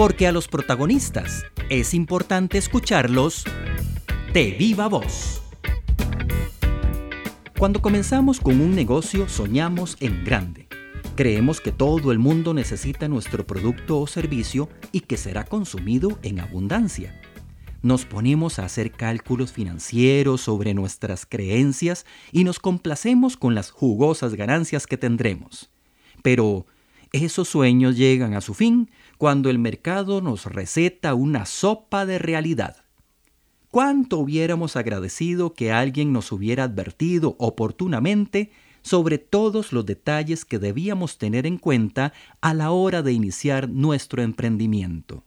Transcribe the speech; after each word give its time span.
porque 0.00 0.26
a 0.26 0.32
los 0.32 0.48
protagonistas 0.48 1.44
es 1.68 1.92
importante 1.92 2.56
escucharlos 2.56 3.44
de 4.32 4.52
viva 4.52 4.88
voz. 4.88 5.42
Cuando 7.58 7.82
comenzamos 7.82 8.40
con 8.40 8.62
un 8.62 8.74
negocio 8.74 9.28
soñamos 9.28 9.98
en 10.00 10.24
grande. 10.24 10.68
Creemos 11.16 11.60
que 11.60 11.70
todo 11.70 12.12
el 12.12 12.18
mundo 12.18 12.54
necesita 12.54 13.08
nuestro 13.08 13.46
producto 13.46 14.00
o 14.00 14.06
servicio 14.06 14.70
y 14.90 15.00
que 15.00 15.18
será 15.18 15.44
consumido 15.44 16.18
en 16.22 16.40
abundancia. 16.40 17.20
Nos 17.82 18.06
ponemos 18.06 18.58
a 18.58 18.64
hacer 18.64 18.92
cálculos 18.92 19.52
financieros 19.52 20.40
sobre 20.40 20.72
nuestras 20.72 21.26
creencias 21.26 22.06
y 22.32 22.44
nos 22.44 22.58
complacemos 22.58 23.36
con 23.36 23.54
las 23.54 23.70
jugosas 23.70 24.32
ganancias 24.32 24.86
que 24.86 24.96
tendremos. 24.96 25.68
Pero 26.22 26.64
esos 27.12 27.48
sueños 27.48 27.96
llegan 27.96 28.34
a 28.34 28.40
su 28.40 28.54
fin 28.54 28.90
cuando 29.18 29.50
el 29.50 29.58
mercado 29.58 30.20
nos 30.20 30.46
receta 30.46 31.14
una 31.14 31.44
sopa 31.46 32.06
de 32.06 32.18
realidad. 32.18 32.84
¿Cuánto 33.70 34.18
hubiéramos 34.18 34.76
agradecido 34.76 35.54
que 35.54 35.72
alguien 35.72 36.12
nos 36.12 36.32
hubiera 36.32 36.64
advertido 36.64 37.36
oportunamente 37.38 38.50
sobre 38.82 39.18
todos 39.18 39.72
los 39.72 39.86
detalles 39.86 40.44
que 40.44 40.58
debíamos 40.58 41.18
tener 41.18 41.46
en 41.46 41.58
cuenta 41.58 42.12
a 42.40 42.54
la 42.54 42.70
hora 42.70 43.02
de 43.02 43.12
iniciar 43.12 43.68
nuestro 43.68 44.22
emprendimiento? 44.22 45.24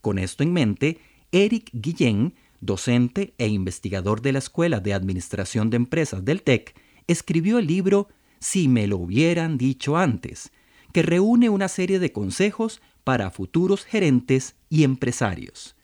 Con 0.00 0.18
esto 0.18 0.42
en 0.42 0.52
mente, 0.52 0.98
Eric 1.30 1.70
Guillén, 1.72 2.34
docente 2.60 3.34
e 3.38 3.48
investigador 3.48 4.20
de 4.22 4.32
la 4.32 4.38
Escuela 4.38 4.80
de 4.80 4.94
Administración 4.94 5.70
de 5.70 5.76
Empresas 5.76 6.24
del 6.24 6.42
TEC, 6.42 6.74
escribió 7.06 7.58
el 7.58 7.66
libro 7.66 8.08
Si 8.38 8.66
me 8.66 8.86
lo 8.86 8.96
hubieran 8.96 9.58
dicho 9.58 9.96
antes, 9.96 10.50
que 10.92 11.02
reúne 11.02 11.48
una 11.48 11.68
serie 11.68 11.98
de 11.98 12.12
consejos 12.12 12.80
para 13.04 13.30
futuros 13.30 13.84
gerentes 13.84 14.54
y 14.68 14.84
empresarios. 14.84 15.74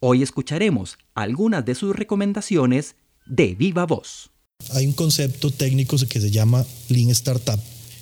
Hoy 0.00 0.22
escucharemos 0.22 0.98
algunas 1.14 1.64
de 1.64 1.74
sus 1.74 1.94
recomendaciones 1.96 2.96
de 3.26 3.54
viva 3.54 3.86
voz. 3.86 4.30
Hay 4.72 4.86
un 4.86 4.92
concepto 4.92 5.50
técnico 5.50 5.96
que 6.08 6.20
se 6.20 6.30
llama 6.30 6.64
Lean 6.88 7.10
Startup, 7.10 7.58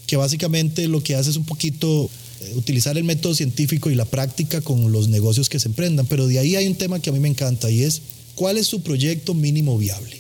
que 0.07 0.17
básicamente 0.17 0.89
lo 0.89 1.03
que 1.03 1.15
hace 1.15 1.31
es 1.31 1.37
un 1.37 1.45
poquito 1.45 2.11
eh, 2.41 2.53
utilizar 2.57 2.97
el 2.99 3.05
método 3.05 3.35
científico 3.35 3.91
y 3.91 3.95
la 3.95 4.05
práctica 4.05 4.61
con 4.61 4.93
los 4.93 5.09
negocios 5.09 5.49
que 5.49 5.59
se 5.59 5.69
emprendan, 5.69 6.07
pero 6.07 6.27
de 6.27 6.39
ahí 6.39 6.57
hay 6.57 6.67
un 6.67 6.77
tema 6.77 7.01
que 7.01 7.11
a 7.11 7.13
mí 7.13 7.21
me 7.21 7.29
encanta 7.29 7.71
y 7.71 7.83
es 7.83 8.03
cuál 8.35 8.59
es 8.59 8.67
su 8.67 8.83
proyecto 8.83 9.35
mínimo 9.35 9.79
viable. 9.79 10.17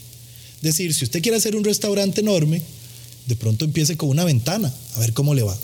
Es 0.56 0.62
decir, 0.62 0.94
si 0.94 1.04
usted 1.04 1.20
quiere 1.20 1.38
hacer 1.38 1.56
un 1.56 1.64
restaurante 1.64 2.20
enorme, 2.20 2.62
de 3.26 3.36
pronto 3.36 3.64
empiece 3.64 3.96
con 3.96 4.08
una 4.08 4.24
ventana, 4.24 4.72
a 4.94 5.00
ver 5.00 5.12
cómo 5.12 5.34
le 5.34 5.42
va 5.42 5.56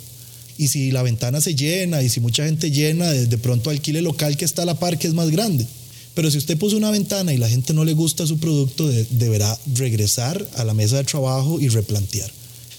y 0.58 0.68
si 0.68 0.90
la 0.90 1.02
ventana 1.02 1.40
se 1.40 1.54
llena 1.54 2.02
y 2.02 2.08
si 2.08 2.20
mucha 2.20 2.44
gente 2.44 2.72
llena, 2.72 3.10
de 3.10 3.38
pronto 3.38 3.70
alquile 3.70 4.02
local 4.02 4.36
que 4.36 4.44
está 4.44 4.62
a 4.62 4.66
la 4.66 4.78
par 4.78 4.98
que 4.98 5.06
es 5.06 5.14
más 5.14 5.30
grande. 5.30 5.66
Pero 6.14 6.32
si 6.32 6.38
usted 6.38 6.58
puso 6.58 6.76
una 6.76 6.90
ventana 6.90 7.32
y 7.32 7.38
la 7.38 7.48
gente 7.48 7.72
no 7.72 7.84
le 7.84 7.92
gusta 7.92 8.26
su 8.26 8.38
producto, 8.38 8.88
deberá 9.10 9.56
regresar 9.74 10.44
a 10.56 10.64
la 10.64 10.74
mesa 10.74 10.96
de 10.96 11.04
trabajo 11.04 11.60
y 11.60 11.68
replantear. 11.68 12.28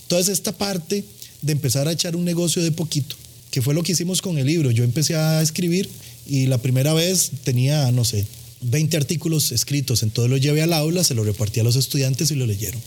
Entonces 0.03 0.33
esta 0.33 0.51
parte 0.51 1.05
de 1.41 1.51
empezar 1.53 1.87
a 1.87 1.93
echar 1.93 2.17
un 2.17 2.25
negocio 2.25 2.61
de 2.61 2.73
poquito, 2.73 3.15
que 3.49 3.61
fue 3.61 3.73
lo 3.73 3.81
que 3.81 3.93
hicimos 3.93 4.21
con 4.21 4.37
el 4.37 4.45
libro. 4.45 4.71
Yo 4.71 4.83
empecé 4.83 5.15
a 5.15 5.41
escribir 5.41 5.89
y 6.27 6.47
la 6.47 6.57
primera 6.57 6.93
vez 6.93 7.31
tenía, 7.45 7.89
no 7.93 8.03
sé, 8.03 8.25
20 8.61 8.97
artículos 8.97 9.53
escritos, 9.53 10.03
entonces 10.03 10.29
lo 10.29 10.35
llevé 10.35 10.61
al 10.61 10.73
aula, 10.73 11.05
se 11.05 11.15
lo 11.15 11.23
repartí 11.23 11.61
a 11.61 11.63
los 11.63 11.77
estudiantes 11.77 12.29
y 12.31 12.35
lo 12.35 12.45
leyeron. 12.45 12.81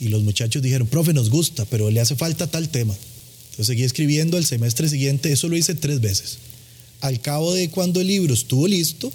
Y 0.00 0.08
los 0.08 0.22
muchachos 0.22 0.62
dijeron, 0.62 0.86
profe, 0.86 1.12
nos 1.12 1.28
gusta, 1.28 1.66
pero 1.66 1.90
le 1.90 2.00
hace 2.00 2.16
falta 2.16 2.46
tal 2.46 2.70
tema. 2.70 2.94
Yo 3.56 3.64
seguí 3.64 3.82
escribiendo 3.82 4.38
el 4.38 4.46
semestre 4.46 4.88
siguiente, 4.88 5.32
eso 5.32 5.48
lo 5.48 5.56
hice 5.56 5.74
tres 5.74 6.00
veces. 6.00 6.38
Al 7.00 7.20
cabo 7.20 7.54
de 7.54 7.70
cuando 7.70 8.00
el 8.00 8.06
libro 8.06 8.34
estuvo 8.34 8.66
listo, 8.68 9.12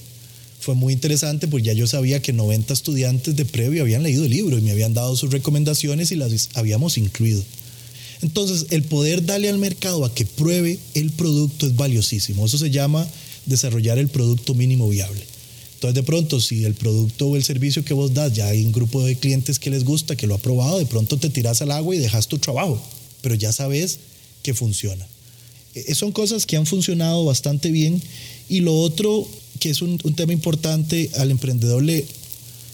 fue 0.59 0.73
muy 0.73 0.93
interesante 0.93 1.47
porque 1.47 1.67
ya 1.67 1.73
yo 1.73 1.85
sabía 1.85 2.21
que 2.21 2.33
90 2.33 2.73
estudiantes 2.73 3.35
de 3.35 3.45
previo 3.45 3.83
habían 3.83 4.03
leído 4.03 4.25
el 4.25 4.31
libro 4.31 4.57
y 4.57 4.61
me 4.61 4.71
habían 4.71 4.95
dado 4.95 5.15
sus 5.15 5.31
recomendaciones 5.31 6.11
y 6.11 6.15
las 6.15 6.49
habíamos 6.55 6.97
incluido. 6.97 7.43
Entonces, 8.21 8.67
el 8.71 8.81
poder 8.81 9.25
darle 9.25 9.49
al 9.49 9.59
mercado 9.59 10.03
a 10.05 10.13
que 10.13 10.25
pruebe 10.25 10.79
el 10.95 11.11
producto 11.11 11.67
es 11.67 11.75
valiosísimo. 11.75 12.45
Eso 12.45 12.57
se 12.57 12.71
llama 12.71 13.07
desarrollar 13.45 13.99
el 13.99 14.07
producto 14.07 14.55
mínimo 14.55 14.89
viable. 14.89 15.21
Entonces, 15.75 15.93
de 15.93 16.03
pronto, 16.03 16.39
si 16.39 16.65
el 16.65 16.73
producto 16.73 17.27
o 17.27 17.35
el 17.35 17.43
servicio 17.43 17.85
que 17.85 17.93
vos 17.93 18.13
das 18.13 18.33
ya 18.33 18.47
hay 18.47 18.65
un 18.65 18.71
grupo 18.71 19.03
de 19.03 19.17
clientes 19.17 19.59
que 19.59 19.69
les 19.69 19.83
gusta, 19.83 20.15
que 20.15 20.25
lo 20.25 20.33
ha 20.33 20.39
probado, 20.39 20.79
de 20.79 20.87
pronto 20.87 21.17
te 21.17 21.29
tiras 21.29 21.61
al 21.61 21.71
agua 21.71 21.95
y 21.95 21.99
dejas 21.99 22.27
tu 22.27 22.39
trabajo. 22.39 22.81
Pero 23.21 23.35
ya 23.35 23.51
sabes 23.51 23.99
que 24.45 24.53
funciona. 24.53 25.07
E, 25.73 25.95
son 25.95 26.11
cosas 26.11 26.45
que 26.45 26.55
han 26.55 26.67
funcionado 26.67 27.25
bastante 27.25 27.71
bien 27.71 27.99
y 28.47 28.59
lo 28.59 28.77
otro 28.77 29.27
que 29.59 29.71
es 29.71 29.81
un, 29.81 29.97
tema 30.15 30.33
importante, 30.33 31.09
al 31.17 31.31
emprendedor 31.31 31.81
le, 31.81 32.05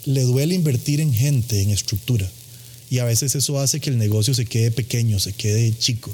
le 0.06 0.22
duele 0.24 0.56
invertir 0.56 1.00
en 1.00 1.14
gente, 1.14 1.62
en 1.62 1.70
estructura. 1.70 2.30
Y 2.90 2.98
a 3.00 3.06
veces 3.06 3.36
eso 3.36 3.58
hace 3.60 3.80
que 3.80 3.90
el 3.90 3.98
negocio 3.98 4.34
se 4.34 4.46
quede 4.46 4.72
pequeño, 4.72 5.18
se 5.20 5.32
quede 5.32 5.74
chico. 5.78 6.12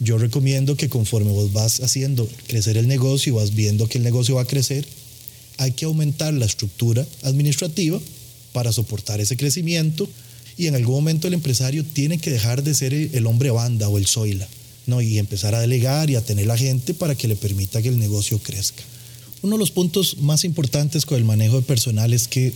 Yo 0.00 0.16
recomiendo 0.16 0.76
que 0.76 0.88
conforme 0.88 1.32
vos 1.32 1.52
vas 1.52 1.80
haciendo 1.80 2.26
crecer 2.46 2.78
el 2.78 2.88
negocio 2.88 3.34
vas 3.34 3.54
viendo 3.54 3.86
que 3.88 3.98
el 3.98 4.04
negocio 4.04 4.36
va 4.36 4.42
a 4.42 4.46
crecer, 4.46 4.86
hay 5.58 5.72
que 5.72 5.84
aumentar 5.84 6.32
la 6.32 6.46
estructura 6.46 7.06
administrativa 7.22 8.00
para 8.52 8.72
soportar 8.72 9.20
ese 9.20 9.36
crecimiento 9.36 10.08
y 10.56 10.68
en 10.68 10.76
algún 10.76 10.94
momento 10.94 11.28
el 11.28 11.34
empresario 11.34 11.84
tiene 11.84 12.18
que 12.18 12.30
dejar 12.30 12.62
de 12.62 12.74
ser 12.74 12.94
el 12.94 13.26
hombre 13.26 13.50
banda 13.50 13.88
o 13.88 13.98
el 13.98 14.06
zoila 14.06 14.48
¿no? 14.86 15.00
y 15.00 15.18
empezar 15.18 15.54
a 15.54 15.60
delegar 15.60 16.10
y 16.10 16.16
a 16.16 16.24
tener 16.24 16.46
la 16.46 16.58
gente 16.58 16.94
para 16.94 17.14
que 17.14 17.28
le 17.28 17.36
permita 17.36 17.82
que 17.82 17.88
el 17.88 17.98
negocio 17.98 18.38
crezca. 18.38 18.82
Uno 19.42 19.56
de 19.56 19.60
los 19.60 19.70
puntos 19.70 20.18
más 20.18 20.44
importantes 20.44 21.04
con 21.04 21.18
el 21.18 21.24
manejo 21.24 21.56
de 21.56 21.62
personal 21.62 22.12
es 22.12 22.28
que 22.28 22.52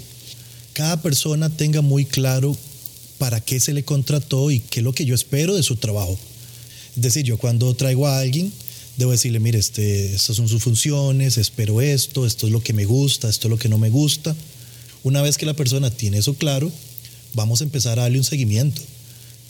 cada 0.72 1.02
persona 1.02 1.50
tenga 1.50 1.82
muy 1.82 2.04
claro 2.04 2.56
para 3.18 3.40
qué 3.40 3.60
se 3.60 3.74
le 3.74 3.84
contrató 3.84 4.50
y 4.50 4.60
qué 4.60 4.80
es 4.80 4.84
lo 4.84 4.92
que 4.92 5.04
yo 5.04 5.14
espero 5.14 5.54
de 5.54 5.62
su 5.62 5.76
trabajo. 5.76 6.18
Es 6.96 7.02
decir, 7.02 7.24
yo 7.24 7.36
cuando 7.36 7.74
traigo 7.74 8.06
a 8.06 8.18
alguien, 8.18 8.52
debo 8.96 9.12
decirle, 9.12 9.40
mire, 9.40 9.58
este, 9.58 10.14
estas 10.14 10.36
son 10.36 10.48
sus 10.48 10.62
funciones, 10.62 11.36
espero 11.36 11.80
esto, 11.80 12.26
esto 12.26 12.46
es 12.46 12.52
lo 12.52 12.62
que 12.62 12.72
me 12.72 12.84
gusta, 12.84 13.28
esto 13.28 13.48
es 13.48 13.50
lo 13.50 13.58
que 13.58 13.68
no 13.68 13.78
me 13.78 13.90
gusta. 13.90 14.34
Una 15.02 15.22
vez 15.22 15.36
que 15.36 15.46
la 15.46 15.54
persona 15.54 15.90
tiene 15.90 16.18
eso 16.18 16.34
claro, 16.34 16.70
vamos 17.34 17.60
a 17.60 17.64
empezar 17.64 17.98
a 17.98 18.02
darle 18.02 18.18
un 18.18 18.24
seguimiento, 18.24 18.80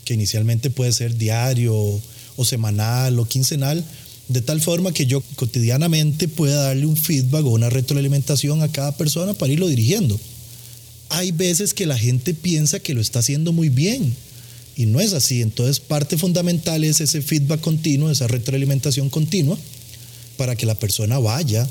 que 0.05 0.15
inicialmente 0.15 0.71
puede 0.71 0.93
ser 0.93 1.17
diario 1.17 2.01
o 2.39 2.45
semanal 2.45 3.19
o 3.19 3.27
quincenal, 3.27 3.85
de 4.29 4.41
tal 4.41 4.61
forma 4.61 4.93
que 4.93 5.07
yo 5.07 5.21
cotidianamente 5.35 6.29
pueda 6.29 6.63
darle 6.63 6.87
un 6.87 6.97
feedback 6.97 7.45
o 7.45 7.51
una 7.51 7.69
retroalimentación 7.69 8.63
a 8.63 8.69
cada 8.69 8.93
persona 8.93 9.35
para 9.35 9.53
irlo 9.53 9.67
dirigiendo. 9.69 10.19
Hay 11.11 11.33
veces 11.33 11.75
que 11.75 11.85
la 11.85 11.99
gente 11.99 12.35
piensa 12.35 12.79
que 12.79 12.95
lo 12.95 13.01
está 13.01 13.19
haciendo 13.19 13.53
muy 13.53 13.71
bien 13.71 14.15
y 14.77 14.87
no 14.87 15.01
es 15.01 15.15
así. 15.15 15.43
Entonces 15.43 15.81
parte 15.81 16.17
fundamental 16.17 16.85
es 16.85 17.01
ese 17.01 17.23
feedback 17.23 17.61
continuo, 17.61 18.11
esa 18.11 18.29
retroalimentación 18.29 19.11
continua 19.11 19.59
para 20.37 20.55
que 20.55 20.67
la 20.67 20.77
persona 20.77 21.19
vaya 21.19 21.69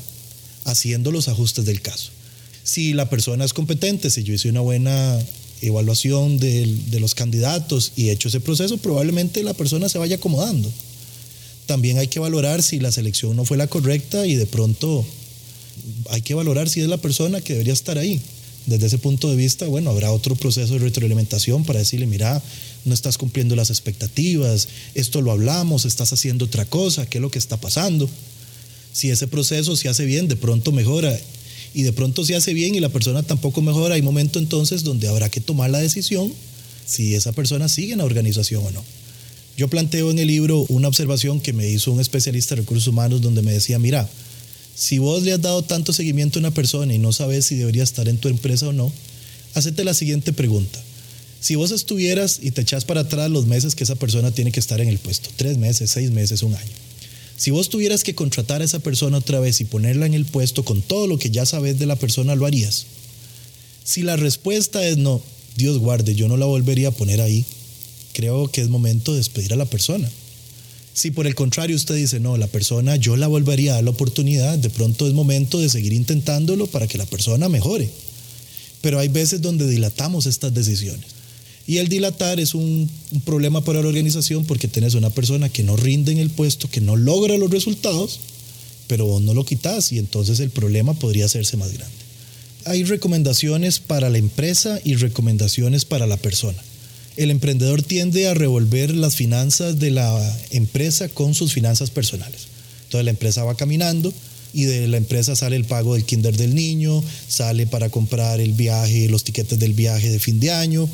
haciendo 0.64 1.10
los 1.10 1.28
ajustes 1.28 1.64
del 1.64 1.80
caso. 1.80 2.10
Si 2.62 2.92
la 2.92 3.08
persona 3.08 3.46
es 3.46 3.54
competente, 3.54 4.10
si 4.10 4.22
yo 4.24 4.34
hice 4.34 4.50
una 4.50 4.60
buena 4.60 5.18
evaluación 5.62 6.38
de, 6.38 6.98
los 7.00 7.14
candidatos 7.14 7.92
y 7.96 8.10
hecho 8.10 8.28
ese 8.28 8.40
proceso, 8.40 8.78
probablemente 8.78 9.42
la 9.42 9.54
persona 9.54 9.88
se 9.88 9.98
vaya 9.98 10.16
acomodando. 10.16 10.70
También 11.66 11.98
hay 11.98 12.08
que 12.08 12.20
valorar 12.20 12.62
si 12.62 12.80
la 12.80 12.92
selección 12.92 13.36
no 13.36 13.44
fue 13.44 13.56
la 13.56 13.66
correcta 13.66 14.26
y 14.26 14.34
de 14.34 14.46
pronto 14.46 15.04
hay 16.10 16.22
que 16.22 16.34
valorar 16.34 16.68
si 16.68 16.80
es 16.80 16.88
la 16.88 16.96
persona 16.96 17.40
que 17.40 17.54
debería 17.54 17.72
estar 17.72 17.98
ahí. 17.98 18.20
Desde 18.66 18.86
ese 18.86 18.98
punto 18.98 19.30
de 19.30 19.36
vista, 19.36 19.66
bueno, 19.66 19.90
habrá 19.90 20.12
otro 20.12 20.34
proceso 20.36 20.74
de 20.74 20.80
retroalimentación 20.80 21.64
para 21.64 21.78
decirle, 21.78 22.06
mira, 22.06 22.42
no 22.84 22.94
estás 22.94 23.16
cumpliendo 23.16 23.56
las 23.56 23.70
expectativas, 23.70 24.68
esto 24.94 25.22
lo 25.22 25.32
hablamos, 25.32 25.84
estás 25.84 26.12
haciendo 26.12 26.46
otra 26.46 26.64
cosa, 26.66 27.06
¿qué 27.06 27.18
es 27.18 27.22
lo 27.22 27.30
que 27.30 27.38
está 27.38 27.56
pasando? 27.56 28.08
Si 28.92 29.10
ese 29.10 29.26
proceso 29.26 29.76
se 29.76 29.88
hace 29.88 30.04
bien, 30.04 30.28
de 30.28 30.36
pronto 30.36 30.72
mejora 30.72 31.18
y 31.78 31.84
de 31.84 31.92
pronto 31.92 32.26
se 32.26 32.34
hace 32.34 32.54
bien 32.54 32.74
y 32.74 32.80
la 32.80 32.88
persona 32.88 33.22
tampoco 33.22 33.62
mejora, 33.62 33.94
hay 33.94 34.02
momento 34.02 34.40
entonces 34.40 34.82
donde 34.82 35.06
habrá 35.06 35.28
que 35.28 35.40
tomar 35.40 35.70
la 35.70 35.78
decisión 35.78 36.32
si 36.84 37.14
esa 37.14 37.30
persona 37.30 37.68
sigue 37.68 37.92
en 37.92 37.98
la 37.98 38.04
organización 38.04 38.66
o 38.66 38.70
no. 38.72 38.82
Yo 39.56 39.68
planteo 39.68 40.10
en 40.10 40.18
el 40.18 40.26
libro 40.26 40.66
una 40.70 40.88
observación 40.88 41.40
que 41.40 41.52
me 41.52 41.68
hizo 41.70 41.92
un 41.92 42.00
especialista 42.00 42.56
de 42.56 42.62
recursos 42.62 42.88
humanos 42.88 43.20
donde 43.20 43.42
me 43.42 43.52
decía, 43.52 43.78
mira, 43.78 44.08
si 44.74 44.98
vos 44.98 45.22
le 45.22 45.32
has 45.32 45.40
dado 45.40 45.62
tanto 45.62 45.92
seguimiento 45.92 46.40
a 46.40 46.42
una 46.42 46.50
persona 46.50 46.92
y 46.92 46.98
no 46.98 47.12
sabes 47.12 47.46
si 47.46 47.54
debería 47.54 47.84
estar 47.84 48.08
en 48.08 48.18
tu 48.18 48.26
empresa 48.26 48.66
o 48.66 48.72
no, 48.72 48.92
hacete 49.54 49.84
la 49.84 49.94
siguiente 49.94 50.32
pregunta. 50.32 50.80
Si 51.40 51.54
vos 51.54 51.70
estuvieras 51.70 52.40
y 52.42 52.50
te 52.50 52.62
echas 52.62 52.86
para 52.86 53.02
atrás 53.02 53.30
los 53.30 53.46
meses 53.46 53.76
que 53.76 53.84
esa 53.84 53.94
persona 53.94 54.32
tiene 54.32 54.50
que 54.50 54.58
estar 54.58 54.80
en 54.80 54.88
el 54.88 54.98
puesto, 54.98 55.30
tres 55.36 55.58
meses, 55.58 55.92
seis 55.92 56.10
meses, 56.10 56.42
un 56.42 56.56
año, 56.56 56.72
si 57.38 57.52
vos 57.52 57.68
tuvieras 57.68 58.02
que 58.02 58.16
contratar 58.16 58.62
a 58.62 58.64
esa 58.64 58.80
persona 58.80 59.18
otra 59.18 59.38
vez 59.38 59.60
y 59.60 59.64
ponerla 59.64 60.06
en 60.06 60.14
el 60.14 60.24
puesto 60.24 60.64
con 60.64 60.82
todo 60.82 61.06
lo 61.06 61.18
que 61.18 61.30
ya 61.30 61.46
sabes 61.46 61.78
de 61.78 61.86
la 61.86 61.94
persona, 61.94 62.34
¿lo 62.34 62.46
harías? 62.46 62.86
Si 63.84 64.02
la 64.02 64.16
respuesta 64.16 64.84
es 64.86 64.98
no, 64.98 65.22
Dios 65.56 65.78
guarde, 65.78 66.16
yo 66.16 66.26
no 66.26 66.36
la 66.36 66.46
volvería 66.46 66.88
a 66.88 66.90
poner 66.90 67.20
ahí, 67.20 67.44
creo 68.12 68.50
que 68.50 68.60
es 68.60 68.68
momento 68.68 69.12
de 69.12 69.18
despedir 69.18 69.52
a 69.52 69.56
la 69.56 69.66
persona. 69.66 70.10
Si 70.94 71.12
por 71.12 71.28
el 71.28 71.36
contrario 71.36 71.76
usted 71.76 71.94
dice, 71.94 72.18
no, 72.18 72.36
la 72.36 72.48
persona 72.48 72.96
yo 72.96 73.16
la 73.16 73.28
volvería 73.28 73.70
a 73.70 73.74
dar 73.76 73.84
la 73.84 73.90
oportunidad, 73.90 74.58
de 74.58 74.68
pronto 74.68 75.06
es 75.06 75.14
momento 75.14 75.60
de 75.60 75.68
seguir 75.68 75.92
intentándolo 75.92 76.66
para 76.66 76.88
que 76.88 76.98
la 76.98 77.06
persona 77.06 77.48
mejore. 77.48 77.88
Pero 78.80 78.98
hay 78.98 79.06
veces 79.06 79.40
donde 79.40 79.68
dilatamos 79.68 80.26
estas 80.26 80.52
decisiones. 80.52 81.17
Y 81.68 81.78
el 81.78 81.88
dilatar 81.88 82.40
es 82.40 82.54
un, 82.54 82.90
problema 83.24 83.62
para 83.62 83.80
la 83.80 83.88
organización 83.88 84.44
porque 84.44 84.66
tenés 84.66 84.94
una 84.94 85.10
persona 85.10 85.48
que 85.48 85.62
no 85.62 85.76
rinde 85.76 86.10
en 86.10 86.18
el 86.18 86.30
puesto, 86.30 86.68
que 86.68 86.80
no 86.80 86.96
logra 86.96 87.38
los 87.38 87.50
resultados, 87.50 88.18
pero 88.88 89.06
vos 89.06 89.22
no 89.22 89.34
lo 89.34 89.44
quitas 89.44 89.92
y 89.92 89.98
entonces 89.98 90.40
el 90.40 90.50
problema 90.50 90.94
podría 90.94 91.26
hacerse 91.26 91.56
más 91.56 91.72
grande. 91.72 91.94
Hay 92.64 92.82
recomendaciones 92.82 93.78
para 93.78 94.10
la 94.10 94.18
empresa 94.18 94.80
y 94.82 94.96
recomendaciones 94.96 95.84
para 95.84 96.08
la 96.08 96.16
persona 96.16 96.60
el 97.18 97.32
emprendedor 97.32 97.82
tiende 97.82 98.28
a 98.28 98.34
revolver 98.34 98.94
las 98.94 99.16
finanzas 99.16 99.80
de 99.80 99.90
la 99.90 100.38
empresa 100.50 101.08
con 101.08 101.34
sus 101.34 101.52
finanzas 101.52 101.90
personales. 101.90 102.46
Entonces 102.84 103.04
la 103.04 103.10
empresa 103.10 103.42
va 103.42 103.56
caminando 103.56 104.12
y 104.54 104.64
de 104.64 104.86
la 104.86 104.98
empresa 104.98 105.34
sale 105.34 105.56
el 105.56 105.64
pago 105.64 105.94
del 105.94 106.04
kinder 106.04 106.36
del 106.36 106.54
niño, 106.54 107.02
sale 107.26 107.66
para 107.66 107.90
comprar 107.90 108.40
el 108.40 108.52
viaje, 108.52 109.08
los 109.08 109.24
tiquetes 109.24 109.58
del 109.58 109.72
viaje 109.72 110.10
de 110.10 110.20
fin 110.20 110.38
de 110.38 110.52
año, 110.52 110.88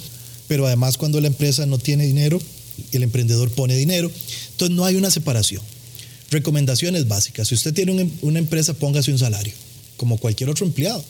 pero 0.48 0.66
además 0.66 0.96
cuando 0.96 1.20
la 1.20 1.28
empresa 1.28 1.66
no 1.66 1.78
tiene 1.78 2.06
dinero, 2.06 2.40
el 2.92 3.02
emprendedor 3.02 3.50
pone 3.50 3.76
dinero, 3.76 4.10
entonces 4.52 4.76
no 4.76 4.84
hay 4.84 4.96
una 4.96 5.10
separación. 5.10 5.62
Recomendaciones 6.30 7.06
básicas, 7.06 7.48
si 7.48 7.54
usted 7.54 7.74
tiene 7.74 8.10
una 8.22 8.38
empresa, 8.38 8.74
póngase 8.74 9.12
un 9.12 9.18
salario, 9.18 9.52
como 9.96 10.18
cualquier 10.18 10.50
otro 10.50 10.66
empleado. 10.66 11.04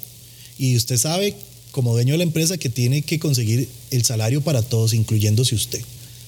Y 0.59 0.77
usted 0.77 0.99
sabe 0.99 1.35
como 1.71 1.93
dueño 1.93 2.15
de 2.15 2.19
la 2.19 2.25
empresa 2.25 2.59
que 2.59 2.69
tiene 2.69 3.03
que 3.03 3.19
conseguir 3.19 3.69
el 3.91 4.05
salario 4.05 4.43
para 4.43 4.63
todos, 4.63 4.95
incluyéndose 4.95 5.55
usted. 5.55 5.81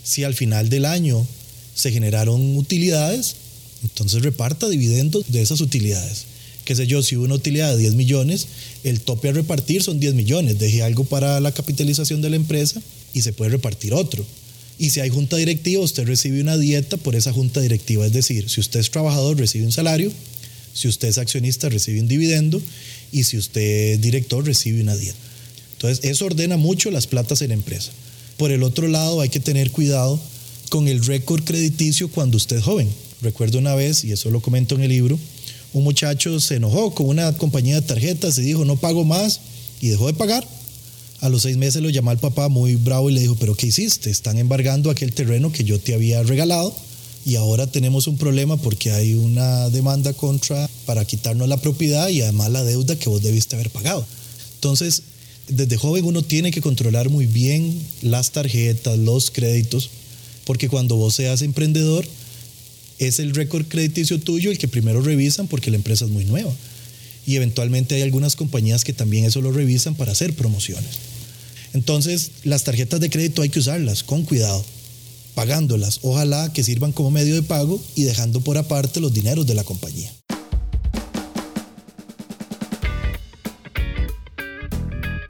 Si 0.03 0.25
al 0.25 0.35
final 0.35 0.69
del 0.69 0.85
año 0.85 1.27
se 1.75 1.93
generaron 1.93 2.57
utilidades, 2.57 3.37
entonces 3.83 4.23
reparta 4.23 4.69
dividendos 4.69 5.25
de 5.29 5.43
esas 5.43 5.61
utilidades. 5.61 6.25
Qué 6.65 6.75
sé 6.75 6.89
yo, 6.89 7.01
si 7.03 7.15
una 7.15 7.35
utilidad 7.35 7.71
de 7.71 7.79
10 7.79 7.95
millones, 7.95 8.49
el 8.87 9.01
tope 9.01 9.29
a 9.29 9.33
repartir 9.33 9.83
son 9.83 9.99
10 9.99 10.15
millones. 10.15 10.59
Deje 10.59 10.83
algo 10.83 11.05
para 11.05 11.41
la 11.41 11.53
capitalización 11.53 12.23
de 12.23 12.31
la 12.31 12.37
empresa 12.37 12.81
y 13.15 13.23
se 13.23 13.33
puede 13.33 13.51
repartir 13.51 13.93
otro. 13.93 14.25
Y 14.79 14.91
si 14.91 15.01
hay 15.01 15.09
junta 15.09 15.37
directiva, 15.37 15.83
usted 15.83 16.07
recibe 16.07 16.41
una 16.41 16.57
dieta 16.57 16.97
por 16.97 17.17
esa 17.17 17.33
junta 17.33 17.61
directiva. 17.61 18.07
Es 18.07 18.13
decir, 18.13 18.49
si 18.49 18.61
usted 18.61 18.81
es 18.81 18.91
trabajador, 18.91 19.37
recibe 19.39 19.65
un 19.65 19.73
salario. 19.73 20.13
Si 20.73 20.87
usted 20.87 21.09
es 21.09 21.19
accionista, 21.19 21.69
recibe 21.69 22.01
un 22.01 22.09
dividendo. 22.09 22.63
Y 23.11 23.25
si 23.25 23.39
usted 23.39 23.95
es 23.95 24.01
director, 24.01 24.45
recibe 24.45 24.81
una 24.83 24.97
dieta. 24.97 25.19
Entonces, 25.73 26.05
eso 26.05 26.27
ordena 26.27 26.57
mucho 26.57 26.91
las 26.91 27.07
platas 27.07 27.43
en 27.43 27.49
la 27.49 27.55
empresa. 27.55 27.91
Por 28.37 28.53
el 28.53 28.63
otro 28.63 28.87
lado, 28.87 29.21
hay 29.21 29.31
que 29.31 29.41
tener 29.41 29.71
cuidado 29.71 30.21
con 30.69 30.87
el 30.87 31.05
récord 31.05 31.43
crediticio 31.43 32.09
cuando 32.09 32.37
usted 32.37 32.59
es 32.59 32.63
joven. 32.63 32.89
Recuerdo 33.23 33.59
una 33.59 33.75
vez, 33.75 34.05
y 34.05 34.13
eso 34.13 34.31
lo 34.31 34.41
comento 34.41 34.75
en 34.75 34.83
el 34.83 34.91
libro, 34.91 35.19
un 35.73 35.85
muchacho 35.85 36.41
se 36.41 36.57
enojó 36.57 36.95
con 36.95 37.09
una 37.09 37.33
compañía 37.37 37.77
de 37.77 37.83
tarjetas 37.83 38.39
y 38.39 38.43
dijo, 38.43 38.65
no 38.65 38.77
pago 38.77 39.05
más, 39.05 39.41
y 39.81 39.89
dejó 39.89 40.07
de 40.07 40.15
pagar. 40.15 40.47
A 41.21 41.29
los 41.29 41.43
seis 41.43 41.57
meses 41.57 41.83
lo 41.83 41.91
llamó 41.91 42.11
al 42.11 42.19
papá 42.19 42.49
muy 42.49 42.77
bravo 42.77 43.11
y 43.11 43.15
le 43.15 43.21
dijo, 43.21 43.37
pero 43.37 43.55
¿qué 43.55 43.69
hiciste? 43.69 44.11
Están 44.11 44.39
embargando 44.39 44.91
aquel 44.91 45.13
terreno 45.13 45.51
que 45.51 45.65
yo 45.65 45.81
te 45.81 45.95
había 45.95 46.23
regalado 46.23 46.75
y 47.25 47.37
ahora 47.37 47.67
tenemos 47.67 48.07
un 48.07 48.19
problema 48.19 48.57
porque 48.57 48.93
hay 48.93 49.15
una 49.15 49.69
demanda 49.71 50.13
contra 50.13 50.69
para 50.85 51.05
quitarnos 51.05 51.49
la 51.49 51.57
propiedad 51.57 52.09
y 52.09 52.21
además 52.21 52.51
la 52.51 52.63
deuda 52.63 52.97
que 52.97 53.09
vos 53.09 53.23
debiste 53.23 53.57
haber 53.57 53.71
pagado. 53.71 54.07
Entonces, 54.55 55.03
desde 55.49 55.77
joven 55.77 56.05
uno 56.05 56.23
tiene 56.23 56.51
que 56.51 56.61
controlar 56.61 57.09
muy 57.09 57.27
bien 57.27 57.81
las 58.03 58.31
tarjetas, 58.31 58.99
los 58.99 59.31
créditos, 59.31 59.91
porque 60.45 60.69
cuando 60.69 60.97
vos 60.97 61.15
seas 61.15 61.43
emprendedor, 61.43 62.07
es 62.99 63.19
el 63.19 63.35
récord 63.35 63.67
crediticio 63.67 64.21
tuyo 64.21 64.51
el 64.51 64.59
que 64.59 64.69
primero 64.69 65.03
revisan 65.03 65.49
porque 65.49 65.71
la 65.71 65.77
empresa 65.77 66.05
es 66.05 66.11
muy 66.11 66.25
nueva. 66.25 66.53
Y 67.27 67.37
eventualmente 67.37 67.97
hay 67.97 68.03
algunas 68.03 68.37
compañías 68.37 68.85
que 68.85 68.93
también 68.93 69.25
eso 69.25 69.41
lo 69.41 69.53
revisan 69.53 69.95
para 69.95 70.13
hacer 70.13 70.35
promociones. 70.35 70.91
Entonces, 71.75 72.31
las 72.45 72.65
tarjetas 72.65 73.01
de 73.01 73.11
crédito 73.11 73.43
hay 73.43 73.49
que 73.49 73.59
usarlas 73.59 74.03
con 74.03 74.25
cuidado, 74.25 74.65
pagándolas, 75.35 75.99
ojalá 76.03 76.53
que 76.53 76.63
sirvan 76.63 76.93
como 76.93 77.11
medio 77.11 77.35
de 77.35 77.43
pago 77.43 77.83
y 77.95 78.05
dejando 78.05 78.41
por 78.41 78.57
aparte 78.57 79.01
los 79.01 79.13
dineros 79.13 79.47
de 79.47 79.55
la 79.55 79.65
compañía. 79.65 80.11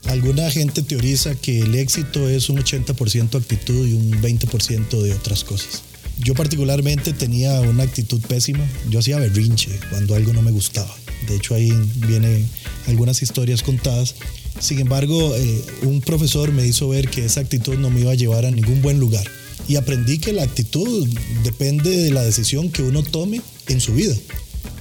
Alguna 0.04 0.50
gente 0.50 0.82
teoriza 0.82 1.34
que 1.34 1.60
el 1.60 1.74
éxito 1.74 2.28
es 2.28 2.48
un 2.48 2.58
80% 2.58 3.38
actitud 3.38 3.86
y 3.86 3.94
un 3.94 4.12
20% 4.22 5.02
de 5.02 5.12
otras 5.12 5.44
cosas. 5.44 5.82
Yo 6.18 6.34
particularmente 6.34 7.12
tenía 7.12 7.60
una 7.60 7.82
actitud 7.82 8.20
pésima. 8.22 8.66
Yo 8.88 9.00
hacía 9.00 9.18
berrinche 9.18 9.78
cuando 9.90 10.14
algo 10.14 10.32
no 10.32 10.42
me 10.42 10.50
gustaba. 10.50 10.94
De 11.28 11.36
hecho 11.36 11.54
ahí 11.54 11.72
vienen 12.06 12.48
algunas 12.86 13.22
historias 13.22 13.62
contadas. 13.62 14.14
Sin 14.58 14.78
embargo, 14.78 15.34
eh, 15.36 15.64
un 15.82 16.00
profesor 16.00 16.52
me 16.52 16.66
hizo 16.66 16.88
ver 16.88 17.08
que 17.08 17.24
esa 17.24 17.40
actitud 17.40 17.76
no 17.78 17.90
me 17.90 18.00
iba 18.00 18.12
a 18.12 18.14
llevar 18.16 18.46
a 18.46 18.50
ningún 18.50 18.80
buen 18.80 18.98
lugar. 18.98 19.26
Y 19.68 19.76
aprendí 19.76 20.18
que 20.18 20.32
la 20.32 20.44
actitud 20.44 21.08
depende 21.42 21.90
de 21.90 22.10
la 22.10 22.22
decisión 22.22 22.70
que 22.70 22.82
uno 22.82 23.02
tome 23.02 23.40
en 23.68 23.80
su 23.80 23.94
vida. 23.94 24.14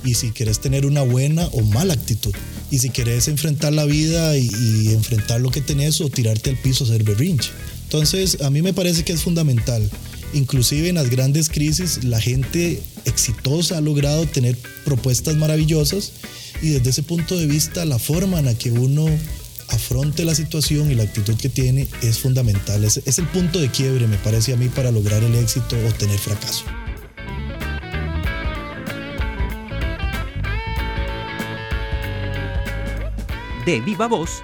Y 0.04 0.14
si 0.14 0.32
quieres 0.32 0.60
tener 0.60 0.86
una 0.86 1.02
buena 1.02 1.48
o 1.48 1.62
mala 1.62 1.94
actitud 1.94 2.34
y 2.72 2.80
si 2.80 2.90
querés 2.90 3.28
enfrentar 3.28 3.74
la 3.74 3.86
vida 3.86 4.38
y, 4.38 4.90
enfrentar 4.94 5.42
lo 5.42 5.50
que 5.52 5.62
tenés 5.62 6.02
o 6.02 6.10
tirarte 6.10 6.52
al 6.52 6.58
piso 6.58 6.84
a 6.84 6.88
hacer 6.88 7.04
berrinche. 7.04 7.50
Entonces, 7.84 8.42
a 8.42 8.50
mí 8.50 8.62
me 8.62 8.74
parece 8.74 9.04
que 9.04 9.14
es 9.14 9.22
fundamental. 9.22 9.90
Inclusive 10.34 10.90
en 10.90 10.96
las 10.96 11.10
grandes 11.10 11.50
crisis, 11.50 12.04
la 12.04 12.20
gente 12.20 12.82
exitosa 13.06 13.78
ha 13.78 13.82
logrado 13.82 14.26
tener 14.26 14.58
propuestas 14.84 15.36
maravillosas 15.38 16.14
y 16.62 16.70
desde 16.70 16.90
ese 16.90 17.04
punto 17.04 17.38
de 17.38 17.46
vista, 17.46 17.86
la 17.86 18.00
forma 18.00 18.40
en 18.40 18.46
la 18.46 18.56
que 18.56 18.72
uno 18.72 19.06
afronte 19.70 20.26
la 20.26 20.36
situación 20.36 20.92
y 20.92 20.96
la 20.96 21.04
actitud 21.04 21.36
que 21.36 21.50
tiene 21.50 21.88
es 22.02 22.20
fundamental. 22.20 22.84
Es, 22.84 23.02
es 23.06 23.20
el 23.20 23.28
punto 23.28 23.60
de 23.60 23.70
quiebre, 23.70 24.08
me 24.08 24.18
parece 24.18 24.54
a 24.54 24.58
mí, 24.58 24.70
para 24.70 24.92
lograr 24.92 25.24
el 25.24 25.36
éxito 25.36 25.76
o 25.88 25.94
tener 25.94 26.20
fracaso. 26.20 26.66
de 33.66 33.82
Viva 33.82 34.08
Voz 34.08 34.44